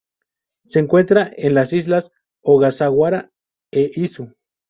Se 0.65 0.79
encuentran 0.79 1.31
en 1.37 1.53
las 1.53 1.73
Islas 1.73 2.09
Ogasawara 2.41 3.29
e 3.71 3.91
Izu. 3.93 4.31